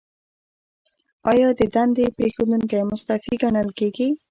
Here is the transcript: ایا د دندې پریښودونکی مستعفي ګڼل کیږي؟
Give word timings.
ایا 1.29 1.47
د 1.59 1.61
دندې 1.75 2.05
پریښودونکی 2.17 2.81
مستعفي 2.91 3.33
ګڼل 3.41 3.69
کیږي؟ 3.79 4.07